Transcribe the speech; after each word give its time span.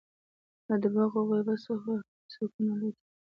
له 0.67 0.75
درواغو 0.83 1.17
او 1.21 1.27
غیبت 1.31 1.59
څخه 1.67 1.91
سکون 2.33 2.65
الوتی 2.71 3.01
وي 3.01 3.01